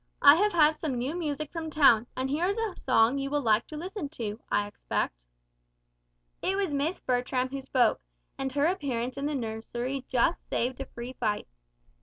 [0.23, 3.29] I have had some new music from town, and here is a song that you
[3.29, 5.13] will like to listen to, I expect."
[6.41, 8.01] It was Miss Bertram who spoke,
[8.35, 11.47] and her appearance in the nursery just saved a free fight.